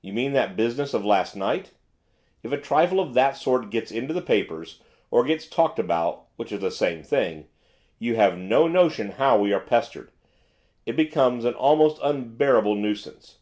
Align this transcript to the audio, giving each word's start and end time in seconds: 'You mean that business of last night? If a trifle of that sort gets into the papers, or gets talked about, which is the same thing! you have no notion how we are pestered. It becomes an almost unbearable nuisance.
'You 0.00 0.12
mean 0.12 0.32
that 0.34 0.54
business 0.54 0.94
of 0.94 1.04
last 1.04 1.34
night? 1.34 1.72
If 2.44 2.52
a 2.52 2.56
trifle 2.56 3.00
of 3.00 3.14
that 3.14 3.36
sort 3.36 3.68
gets 3.68 3.90
into 3.90 4.14
the 4.14 4.22
papers, 4.22 4.80
or 5.10 5.24
gets 5.24 5.48
talked 5.48 5.80
about, 5.80 6.26
which 6.36 6.52
is 6.52 6.60
the 6.60 6.70
same 6.70 7.02
thing! 7.02 7.48
you 7.98 8.14
have 8.14 8.38
no 8.38 8.68
notion 8.68 9.10
how 9.18 9.36
we 9.36 9.52
are 9.52 9.58
pestered. 9.58 10.12
It 10.86 10.94
becomes 10.94 11.44
an 11.44 11.54
almost 11.54 11.98
unbearable 12.00 12.76
nuisance. 12.76 13.38